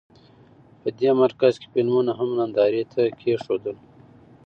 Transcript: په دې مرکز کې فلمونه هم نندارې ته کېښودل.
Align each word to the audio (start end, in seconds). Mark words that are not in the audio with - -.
په 0.81 0.89
دې 0.99 1.11
مرکز 1.21 1.53
کې 1.61 1.67
فلمونه 1.73 2.11
هم 2.19 2.29
نندارې 2.37 2.83
ته 2.93 3.01
کېښودل. 3.19 3.77